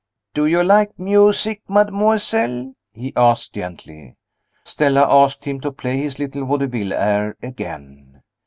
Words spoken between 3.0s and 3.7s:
asked,